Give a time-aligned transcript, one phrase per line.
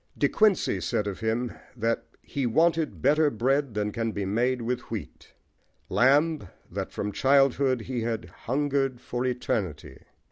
[0.17, 4.89] De Quincey said of him that "he wanted better bread than can be made with
[4.89, 5.35] wheat:"
[5.89, 9.99] Lamb, that from childhood he had "hungered for eternity."